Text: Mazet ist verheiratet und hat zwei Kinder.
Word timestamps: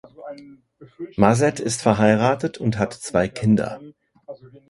Mazet 1.15 1.59
ist 1.59 1.83
verheiratet 1.83 2.57
und 2.57 2.79
hat 2.79 2.91
zwei 2.93 3.27
Kinder. 3.27 3.79